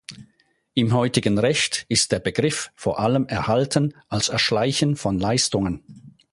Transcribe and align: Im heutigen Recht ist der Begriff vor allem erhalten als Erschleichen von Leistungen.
Im 0.73 0.93
heutigen 0.95 1.37
Recht 1.37 1.85
ist 1.87 2.11
der 2.11 2.17
Begriff 2.17 2.71
vor 2.73 2.99
allem 2.99 3.27
erhalten 3.27 3.93
als 4.09 4.29
Erschleichen 4.29 4.95
von 4.95 5.19
Leistungen. 5.19 6.17